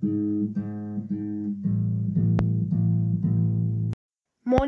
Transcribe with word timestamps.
Moin 0.00 0.60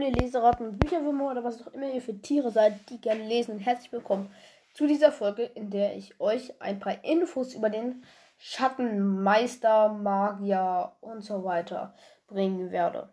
ihr 0.02 0.10
Leseratten 0.12 0.66
und 0.66 0.78
Bücherwürmer 0.78 1.30
oder 1.30 1.45
was 1.45 1.62
auch 1.62 1.72
immer 1.72 1.92
ihr 1.92 2.02
für 2.02 2.20
Tiere 2.20 2.50
seid, 2.50 2.90
die 2.90 3.00
gerne 3.00 3.24
lesen 3.28 3.60
herzlich 3.60 3.92
willkommen 3.92 4.34
zu 4.74 4.88
dieser 4.88 5.12
Folge, 5.12 5.45
in 5.45 5.70
der 5.70 5.96
ich 5.96 6.18
euch 6.20 6.60
ein 6.60 6.80
paar 6.80 7.04
Infos 7.04 7.54
über 7.54 7.70
den 7.70 8.04
Schattenmeister, 8.38 9.91
Magier 9.91 10.96
und 11.00 11.22
so 11.22 11.44
weiter 11.44 11.94
bringen 12.27 12.72
werde. 12.72 13.12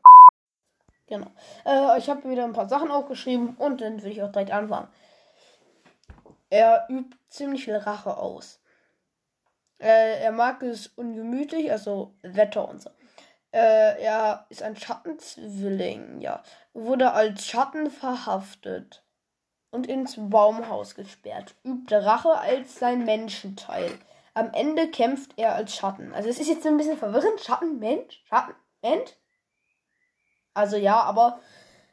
Genau. 1.05 1.27
Äh, 1.65 1.99
ich 1.99 2.09
habe 2.09 2.27
wieder 2.27 2.45
ein 2.45 2.53
paar 2.53 2.67
Sachen 2.67 2.89
aufgeschrieben 2.89 3.55
und 3.57 3.81
dann 3.81 4.01
will 4.01 4.11
ich 4.11 4.23
auch 4.23 4.31
direkt 4.31 4.51
anfangen. 4.51 4.87
Er 6.49 6.87
übt 6.89 7.15
ziemlich 7.29 7.65
viel 7.65 7.75
Rache 7.75 8.17
aus. 8.17 8.59
Äh, 9.79 10.21
er 10.21 10.31
mag 10.31 10.63
es 10.63 10.87
ungemütlich, 10.87 11.71
also 11.71 12.15
Wetter 12.21 12.67
und 12.67 12.81
so. 12.81 12.89
Äh, 13.51 14.01
er 14.03 14.45
ist 14.49 14.63
ein 14.63 14.75
Schattenzwilling, 14.75 16.21
ja. 16.21 16.43
Wurde 16.73 17.13
als 17.13 17.45
Schatten 17.45 17.89
verhaftet 17.91 19.03
und 19.69 19.87
ins 19.87 20.15
Baumhaus 20.17 20.95
gesperrt. 20.95 21.55
Übte 21.63 22.05
Rache 22.05 22.37
als 22.37 22.79
sein 22.79 23.05
Menschenteil. 23.05 23.91
Am 24.33 24.51
Ende 24.53 24.89
kämpft 24.89 25.31
er 25.37 25.55
als 25.55 25.75
Schatten. 25.75 26.13
Also 26.13 26.29
es 26.29 26.39
ist 26.39 26.49
jetzt 26.49 26.65
ein 26.67 26.77
bisschen 26.77 26.97
verwirrend. 26.97 27.39
Schatten, 27.41 27.79
Mensch? 27.79 28.23
Schatten, 28.27 28.53
Mensch? 28.81 29.11
Also 30.53 30.77
ja, 30.77 31.01
aber 31.01 31.39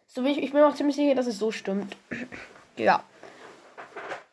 so 0.06 0.24
wie 0.24 0.30
ich, 0.30 0.42
ich 0.42 0.52
bin 0.52 0.62
auch 0.62 0.74
ziemlich 0.74 0.96
sicher, 0.96 1.14
dass 1.14 1.26
es 1.26 1.38
so 1.38 1.50
stimmt. 1.50 1.96
ja. 2.76 3.04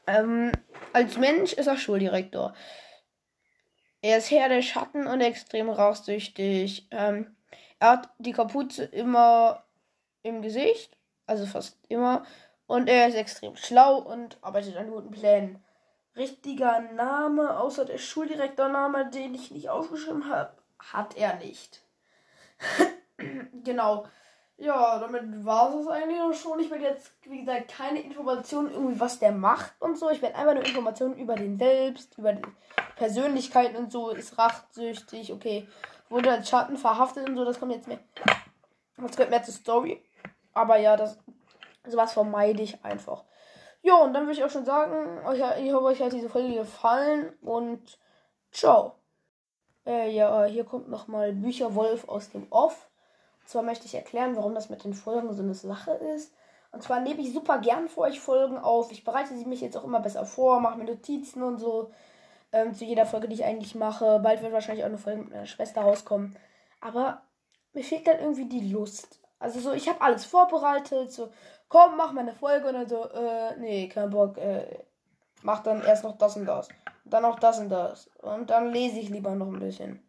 Ähm, 0.08 0.52
als 0.93 1.17
Mensch 1.17 1.53
ist 1.53 1.67
er 1.67 1.77
Schuldirektor. 1.77 2.53
Er 4.02 4.17
ist 4.17 4.31
Herr 4.31 4.49
der 4.49 4.61
Schatten 4.63 5.07
und 5.07 5.21
extrem 5.21 5.69
rauchsüchtig. 5.69 6.88
Ähm, 6.91 7.35
er 7.80 7.91
hat 7.91 8.09
die 8.17 8.31
Kapuze 8.31 8.83
immer 8.85 9.63
im 10.23 10.41
Gesicht, 10.41 10.97
also 11.27 11.45
fast 11.45 11.77
immer. 11.88 12.25
Und 12.66 12.88
er 12.88 13.08
ist 13.08 13.16
extrem 13.16 13.55
schlau 13.55 13.97
und 13.97 14.38
arbeitet 14.41 14.77
an 14.77 14.89
guten 14.89 15.11
Plänen. 15.11 15.63
Richtiger 16.16 16.80
Name, 16.93 17.59
außer 17.59 17.85
der 17.85 17.97
Schuldirektorname, 17.97 19.09
den 19.09 19.35
ich 19.35 19.52
nicht 19.52 19.69
aufgeschrieben 19.69 20.30
habe, 20.30 20.53
hat 20.80 21.15
er 21.15 21.36
nicht. 21.36 21.83
genau. 23.63 24.05
Ja, 24.62 25.00
damit 25.00 25.44
war 25.44 25.73
es 25.73 25.88
eigentlich 25.88 26.22
auch 26.22 26.34
schon. 26.34 26.59
Ich 26.59 26.70
werde 26.70 26.84
jetzt, 26.84 27.12
wie 27.23 27.40
gesagt, 27.40 27.76
keine 27.76 28.00
Informationen 28.00 28.72
irgendwie, 28.72 29.00
was 29.00 29.17
der 29.17 29.31
macht 29.31 29.73
und 29.80 29.98
so. 29.98 30.12
Ich 30.12 30.22
werde 30.22 30.36
einfach 30.36 30.54
nur 30.54 30.64
Informationen 30.64 31.17
über 31.17 31.34
den 31.34 31.58
selbst, 31.58 32.16
über 32.20 32.34
die 32.34 32.44
Persönlichkeit 32.95 33.76
und 33.76 33.92
so. 33.92 34.12
Ist 34.12 34.38
rachsüchtig, 34.38 35.34
okay. 35.34 35.67
Wurde 36.09 36.30
als 36.30 36.48
Schatten 36.48 36.78
verhaftet 36.78 37.28
und 37.28 37.38
so. 37.38 37.44
Das 37.44 37.59
kommt 37.59 37.72
jetzt 37.72 37.88
mehr. 37.88 37.98
Das 38.98 39.14
gehört 39.14 39.32
mehr 39.32 39.42
zur 39.42 39.56
Story. 39.56 40.04
Aber 40.54 40.78
ja, 40.78 40.95
das 40.95 41.17
sowas 41.88 42.14
vermeide 42.14 42.62
ich 42.62 42.86
einfach. 42.86 43.23
Ja, 43.82 43.95
und 43.95 44.14
dann 44.14 44.28
würde 44.28 44.34
ich 44.34 44.44
auch 44.44 44.52
schon 44.52 44.66
sagen, 44.66 45.26
euch, 45.26 45.39
ich 45.59 45.73
hoffe, 45.73 45.86
euch 45.86 46.04
hat 46.04 46.14
diese 46.14 46.30
Folge 46.30 46.54
gefallen 46.54 47.34
und 47.42 47.98
ciao. 48.52 48.94
Äh, 49.88 50.12
ja, 50.12 50.44
hier 50.44 50.66
kommt 50.66 50.88
nochmal 50.88 51.34
Bücherwolf 51.34 52.08
aus 52.08 52.30
dem 52.30 52.45
Off 52.52 52.91
zwar 53.45 53.64
möchte 53.64 53.86
ich 53.86 53.95
erklären, 53.95 54.36
warum 54.36 54.56
das 54.56 54.70
mit 54.70 54.84
den 54.84 54.94
Folgen 54.94 55.33
so 55.33 55.43
eine 55.43 55.54
Sache 55.54 55.92
ist. 55.92 56.33
Und 56.71 56.83
zwar 56.83 57.02
nehme 57.02 57.21
ich 57.21 57.33
super 57.33 57.60
gern 57.60 57.89
für 57.89 58.02
euch 58.02 58.20
Folgen 58.20 58.58
auf. 58.58 58.92
Ich 58.92 59.04
bereite 59.04 59.36
sie 59.36 59.45
mich 59.45 59.61
jetzt 59.61 59.76
auch 59.76 59.83
immer 59.83 59.99
besser 59.99 60.26
vor, 60.26 60.60
mache 60.61 60.77
mir 60.77 60.86
Notizen 60.86 61.43
und 61.43 61.60
so 61.60 61.92
ähm, 62.54 62.73
zu 62.73 62.86
jeder 62.86 63.05
Folge, 63.05 63.27
die 63.27 63.36
ich 63.36 63.45
eigentlich 63.45 63.76
mache. 63.76 64.20
Bald 64.20 64.42
wird 64.42 64.54
wahrscheinlich 64.54 64.83
auch 64.83 64.89
eine 64.89 64.98
Folge 64.98 65.21
mit 65.21 65.32
meiner 65.32 65.45
Schwester 65.45 65.82
rauskommen. 65.82 66.38
Aber 66.80 67.21
mir 67.73 67.83
fehlt 67.83 68.08
dann 68.08 68.20
irgendwie 68.20 68.45
die 68.45 68.71
Lust. 68.71 69.20
Also 69.39 69.60
so, 69.60 69.73
ich 69.73 69.89
habe 69.89 70.02
alles 70.02 70.26
vorbereitet. 70.26 71.11
So, 71.11 71.32
komm, 71.67 71.98
mach 71.98 72.11
mal 72.11 72.21
eine 72.21 72.33
Folge. 72.33 72.67
Und 72.67 72.73
dann 72.73 72.88
so, 72.88 73.10
äh, 73.10 73.58
nee, 73.58 73.88
kein 73.89 74.10
Bock. 74.10 74.38
Äh, 74.38 74.83
mach 75.42 75.64
dann 75.64 75.83
erst 75.83 76.04
noch 76.04 76.17
das 76.17 76.38
und 76.38 76.45
das. 76.45 76.70
Und 77.04 77.14
dann 77.14 77.23
noch 77.23 77.39
das 77.39 77.60
und 77.60 77.70
das. 77.70 78.10
Und 78.21 78.49
dann 78.49 78.71
lese 78.71 78.99
ich 78.99 79.10
lieber 79.10 79.36
noch 79.36 79.48
ein 79.48 79.60
bisschen. 79.60 80.02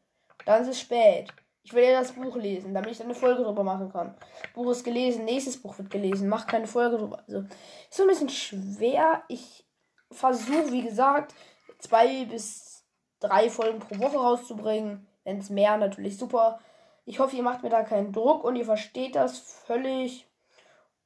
Dann 0.45 0.63
ist 0.63 0.69
es 0.69 0.81
spät. 0.81 1.33
Ich 1.65 1.73
will 1.73 1.85
ja 1.85 2.01
das 2.01 2.13
Buch 2.13 2.37
lesen, 2.37 2.75
damit 2.75 2.91
ich 2.91 2.99
dann 2.99 3.07
eine 3.07 3.15
Folge 3.15 3.45
drüber 3.45 3.63
machen 3.63 3.93
kann. 3.93 4.15
Buch 4.55 4.71
ist 4.71 4.83
gelesen, 4.85 5.25
nächstes 5.25 5.61
Buch 5.63 5.79
wird 5.79 5.91
gelesen, 5.91 6.29
mach 6.29 6.47
keine 6.47 6.67
Folge 6.67 6.99
drüber. 6.99 7.23
Also 7.27 7.41
ist 7.41 7.95
so 7.97 8.03
ein 8.03 8.09
bisschen 8.09 8.29
schwer. 8.29 9.23
Ich 9.29 9.65
versuche, 10.11 10.73
wie 10.73 10.83
gesagt, 10.83 11.35
zwei 11.79 12.25
bis 12.25 12.85
drei 13.21 13.49
Folgen 13.49 13.79
pro 13.79 13.99
Woche 13.99 14.17
rauszubringen. 14.17 15.07
Wenn 15.25 15.39
es 15.39 15.51
mehr, 15.51 15.77
natürlich 15.77 16.19
super. 16.19 16.59
Ich 17.05 17.21
hoffe, 17.21 17.37
ihr 17.37 17.43
macht 17.43 17.63
mir 17.63 17.71
da 17.71 17.83
keinen 17.83 18.13
Druck 18.13 18.45
und 18.45 18.57
ihr 18.57 18.65
versteht 18.65 19.15
das 19.15 19.39
völlig. 19.39 20.27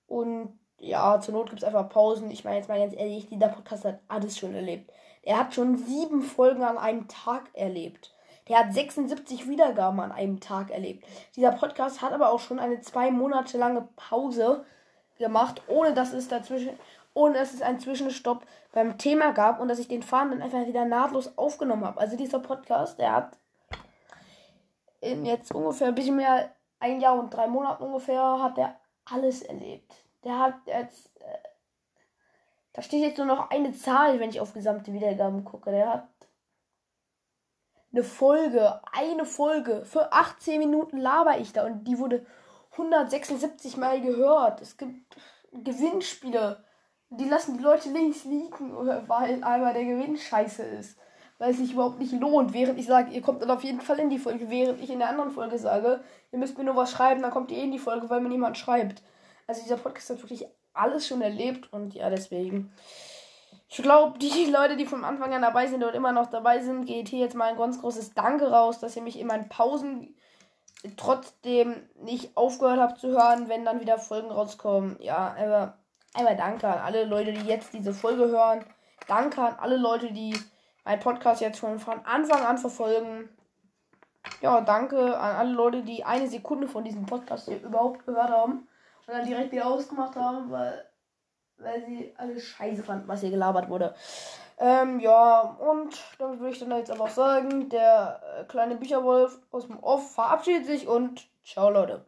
Und 0.07 0.59
ja, 0.79 1.21
zur 1.21 1.35
Not 1.35 1.51
gibt 1.51 1.63
es 1.63 1.69
einfach 1.69 1.89
Pausen. 1.89 2.31
Ich 2.31 2.45
meine 2.45 2.57
jetzt 2.57 2.69
mal 2.69 2.79
ganz 2.79 2.95
ehrlich, 2.95 3.29
dieser 3.29 3.49
Podcast 3.49 3.85
hat 3.85 4.01
alles 4.09 4.39
schon 4.39 4.55
erlebt. 4.55 4.91
Er 5.23 5.39
hat 5.39 5.55
schon 5.55 5.77
sieben 5.77 6.23
Folgen 6.23 6.63
an 6.63 6.79
einem 6.79 7.09
Tag 7.09 7.49
erlebt. 7.55 8.15
Der 8.49 8.59
hat 8.61 8.73
76 8.73 9.49
Wiedergaben 9.49 10.01
an 10.01 10.13
einem 10.13 10.41
Tag 10.41 10.71
erlebt. 10.71 11.05
Dieser 11.35 11.53
Podcast 11.53 12.03
hat 12.03 12.13
aber 12.13 12.31
auch 12.31 12.41
schon 12.41 12.59
eine 12.59 12.81
zwei 12.81 13.11
Monate 13.11 13.59
lange 13.59 13.89
Pause 13.97 14.65
gemacht, 15.19 15.63
ohne 15.67 15.95
dass 15.95 16.13
es 16.13 16.29
dazwischen, 16.29 16.79
ohne 17.15 17.35
dass 17.35 17.55
es 17.55 17.63
einen 17.63 17.81
Zwischenstopp 17.81 18.47
beim 18.73 18.99
Thema 18.99 19.33
gab 19.33 19.61
und 19.61 19.69
dass 19.69 19.79
ich 19.79 19.89
den 19.89 20.03
Faden 20.03 20.31
dann 20.31 20.43
einfach 20.43 20.67
wieder 20.67 20.85
nahtlos 20.85 21.37
aufgenommen 21.37 21.85
habe. 21.85 22.01
Also 22.01 22.17
dieser 22.17 22.39
Podcast, 22.39 22.99
der 22.99 23.13
hat 23.13 23.39
in 25.01 25.25
jetzt 25.25 25.55
ungefähr 25.55 25.89
ein 25.89 25.95
bisschen 25.95 26.17
mehr 26.17 26.51
ein 26.79 27.01
Jahr 27.01 27.19
und 27.19 27.31
drei 27.31 27.47
Monaten 27.47 27.83
ungefähr 27.83 28.43
hat 28.43 28.57
der 28.57 28.77
alles 29.07 29.43
erlebt. 29.43 29.95
Der 30.25 30.39
hat 30.39 30.55
jetzt 30.67 31.11
äh, 31.21 31.39
da 32.77 32.83
steht 32.83 33.03
jetzt 33.03 33.17
nur 33.17 33.27
noch 33.27 33.49
eine 33.49 33.73
Zahl, 33.73 34.21
wenn 34.21 34.29
ich 34.29 34.39
auf 34.39 34.53
gesamte 34.53 34.93
Wiedergaben 34.93 35.47
gucke. 35.47 35.71
Der 35.71 35.89
hat 35.89 36.09
eine 37.97 38.05
Folge, 38.05 38.81
eine 38.93 39.25
Folge. 39.25 39.83
Für 39.87 40.13
18 40.13 40.59
Minuten 40.59 40.99
laber 40.99 41.39
ich 41.39 41.55
da 41.55 41.65
und 41.65 41.85
die 41.85 41.99
wurde 41.99 42.27
176 42.73 43.79
Mal 43.79 44.03
gehört. 44.03 44.61
Es 44.61 44.77
gibt 44.77 45.17
Gewinnspiele. 45.51 46.63
Die 47.09 47.25
lassen 47.25 47.57
die 47.57 47.63
Leute 47.63 47.89
links 47.89 48.25
liegen, 48.25 48.77
weil 49.09 49.43
einmal 49.43 49.73
der 49.73 49.87
Gewinn 49.87 50.19
scheiße 50.19 50.63
ist. 50.63 50.99
Weil 51.39 51.53
es 51.53 51.57
sich 51.57 51.73
überhaupt 51.73 51.99
nicht 51.99 52.13
lohnt. 52.13 52.53
Während 52.53 52.79
ich 52.79 52.87
sage, 52.87 53.13
ihr 53.13 53.23
kommt 53.23 53.41
dann 53.41 53.51
auf 53.51 53.65
jeden 53.65 53.81
Fall 53.81 53.99
in 53.99 54.11
die 54.11 54.19
Folge. 54.19 54.51
Während 54.51 54.83
ich 54.83 54.91
in 54.91 54.99
der 54.99 55.09
anderen 55.09 55.31
Folge 55.31 55.59
sage, 55.59 56.01
ihr 56.33 56.39
müsst 56.39 56.59
mir 56.59 56.65
nur 56.65 56.77
was 56.77 56.91
schreiben, 56.91 57.23
dann 57.23 57.31
kommt 57.31 57.51
ihr 57.51 57.63
in 57.63 57.73
die 57.73 57.79
Folge, 57.79 58.11
weil 58.11 58.21
mir 58.21 58.29
niemand 58.29 58.59
schreibt. 58.59 59.03
Also 59.47 59.63
dieser 59.63 59.79
Podcast 59.79 60.11
hat 60.11 60.23
wirklich 60.23 60.47
alles 60.75 61.07
schon 61.07 61.23
erlebt 61.23 61.73
und 61.73 61.95
ja, 61.95 62.11
deswegen. 62.11 62.73
Ich 63.69 63.83
glaube, 63.83 64.19
die 64.19 64.45
Leute, 64.51 64.77
die 64.77 64.87
von 64.87 65.05
Anfang 65.05 65.33
an 65.35 65.43
dabei 65.43 65.67
sind 65.67 65.83
und 65.83 65.95
immer 65.95 66.13
noch 66.13 66.27
dabei 66.27 66.61
sind, 66.61 66.87
geht 66.87 67.09
hier 67.09 67.21
jetzt 67.21 67.35
mal 67.35 67.51
ein 67.51 67.57
ganz 67.57 67.81
großes 67.81 68.15
Danke 68.15 68.51
raus, 68.51 68.79
dass 68.79 68.97
ihr 68.97 69.03
mich 69.03 69.19
in 69.19 69.27
meinen 69.27 69.49
Pausen 69.49 70.17
trotzdem 70.97 71.89
nicht 71.97 72.37
aufgehört 72.37 72.79
habt 72.79 73.01
zu 73.01 73.09
hören, 73.09 73.49
wenn 73.49 73.65
dann 73.65 73.81
wieder 73.81 73.99
Folgen 73.99 74.31
rauskommen. 74.31 74.97
Ja, 75.01 75.35
aber 75.39 75.79
einmal 76.15 76.37
danke 76.37 76.69
an 76.69 76.79
alle 76.79 77.05
Leute, 77.05 77.33
die 77.33 77.47
jetzt 77.47 77.73
diese 77.73 77.93
Folge 77.93 78.29
hören. 78.29 78.65
Danke 79.09 79.43
an 79.43 79.57
alle 79.59 79.77
Leute, 79.77 80.13
die 80.13 80.37
meinen 80.85 81.01
Podcast 81.01 81.41
jetzt 81.41 81.59
schon 81.59 81.79
von 81.79 82.05
Anfang 82.05 82.45
an 82.45 82.59
verfolgen. 82.59 83.29
Ja, 84.41 84.61
danke 84.61 85.19
an 85.19 85.37
alle 85.37 85.53
Leute, 85.53 85.83
die 85.83 86.05
eine 86.05 86.29
Sekunde 86.29 86.69
von 86.69 86.85
diesem 86.85 87.07
Podcast 87.07 87.49
hier 87.49 87.63
überhaupt 87.63 88.07
gehört 88.07 88.31
haben 88.31 88.69
und 89.07 89.15
dann 89.15 89.27
direkt 89.27 89.53
wieder 89.53 89.67
ausgemacht 89.67 90.17
haben, 90.17 90.51
weil 90.51 90.85
weil 91.59 91.85
sie 91.87 92.15
alles 92.17 92.45
scheiße 92.45 92.83
fanden, 92.83 93.09
was 93.09 93.21
hier 93.21 93.31
gelabert 93.31 93.69
wurde. 93.69 93.95
Ähm, 94.59 95.01
ja, 95.01 95.41
und 95.41 95.95
damit 96.19 96.41
würde 96.41 96.53
ich 96.53 96.59
dann 96.59 96.71
jetzt 96.71 96.91
einfach 96.91 97.11
sagen, 97.11 97.69
der 97.69 98.21
äh, 98.41 98.45
kleine 98.45 98.77
Bücherwolf 98.77 99.39
aus 99.51 99.67
dem 99.67 99.79
Off 99.81 100.15
verabschiedet 100.15 100.67
sich 100.67 100.89
und 100.89 101.29
ciao 101.45 101.71
Leute. 101.71 102.07